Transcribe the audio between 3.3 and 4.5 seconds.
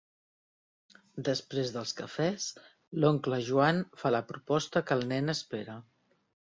Joan fa la